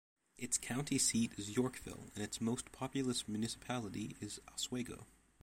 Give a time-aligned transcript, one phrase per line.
[0.35, 5.05] Its county seat is Yorkville, and its most populous municipality is Oswego.